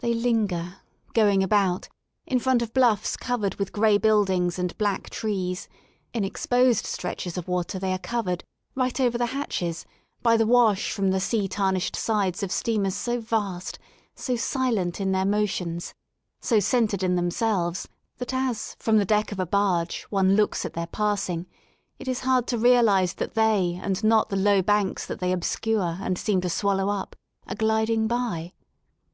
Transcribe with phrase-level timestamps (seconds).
[0.00, 0.82] They linger,
[1.14, 1.88] going about,
[2.26, 5.66] in front of bluffs covered with gray build ings and black trees;
[6.12, 9.86] in exposed stretches of water they are covered, right over the hatches,
[10.20, 13.78] by the wash from the sea tarnished sides of steamers so vast,
[14.14, 15.94] so silent in their motions^
[16.38, 17.88] so centred in themselves,
[18.18, 21.46] that as, from the deck of a barge, one looks at their passing,
[21.98, 25.96] it is hard to realise that they and not the low banks that they obscure
[26.02, 27.16] and seem to swallow up,
[27.48, 28.52] are gliding by.